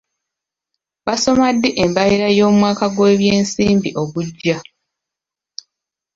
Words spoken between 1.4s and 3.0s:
ddi embalirira y'omwaka